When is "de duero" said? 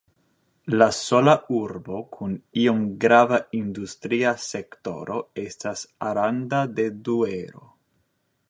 6.81-7.67